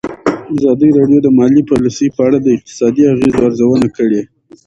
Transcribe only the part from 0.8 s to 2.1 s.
راډیو د مالي پالیسي